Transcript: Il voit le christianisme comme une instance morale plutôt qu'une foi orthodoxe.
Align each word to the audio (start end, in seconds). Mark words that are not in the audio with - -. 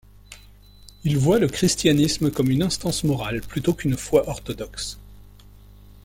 Il 1.03 1.19
voit 1.19 1.37
le 1.37 1.47
christianisme 1.47 2.31
comme 2.31 2.49
une 2.49 2.63
instance 2.63 3.03
morale 3.03 3.41
plutôt 3.41 3.75
qu'une 3.75 3.95
foi 3.97 4.27
orthodoxe. 4.27 4.97